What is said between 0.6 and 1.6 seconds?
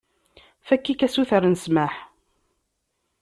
Fakk-ik asuter n